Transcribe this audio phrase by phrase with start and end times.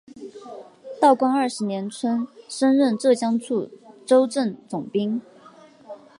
[0.99, 3.69] 道光二十年春升任浙江处
[4.03, 5.21] 州镇总兵。